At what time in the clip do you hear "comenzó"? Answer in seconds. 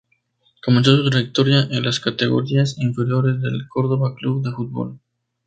0.65-0.97